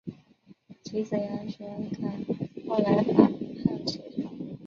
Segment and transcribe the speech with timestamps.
[0.81, 2.25] 其子杨玄感
[2.67, 4.57] 后来反叛隋朝。